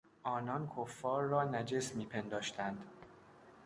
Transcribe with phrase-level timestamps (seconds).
[0.23, 2.85] آنان کفار را نجس میپنداشتند.